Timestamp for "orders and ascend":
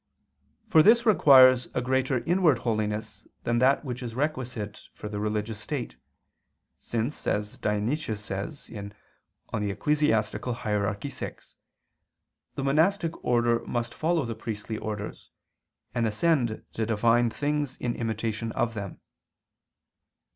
14.79-16.63